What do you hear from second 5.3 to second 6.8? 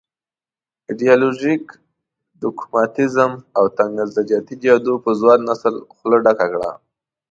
نسل خوله ډکه کړه.